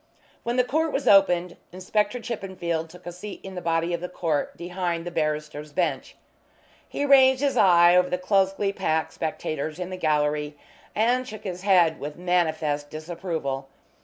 [0.41, 4.09] When the court was opened Inspector Chippenfield took a seat in the body of the
[4.09, 6.15] court behind the barrister's bench.
[6.89, 10.57] He ranged his eye over the closely packed spectators in the gallery,
[10.95, 13.67] and shook his head with manifest disapproval.